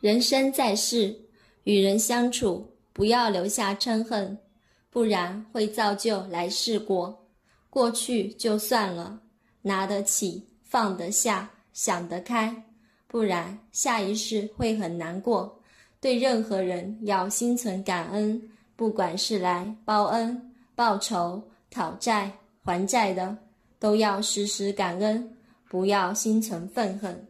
[0.00, 1.12] 人生在世
[1.64, 4.38] 与人相处不要留下嗔恨
[4.90, 7.26] 不然会造就来世果。
[7.68, 9.20] 过去就算了
[9.60, 12.64] 拿得起放得下想得开
[13.08, 15.60] 不然下一世会很难过。
[16.00, 18.40] 对任何人要心存感恩
[18.76, 22.30] 不管是来报恩报仇讨债
[22.62, 23.36] 还债的
[23.80, 25.36] 都要时时感恩
[25.68, 27.26] 不要心存愤恨。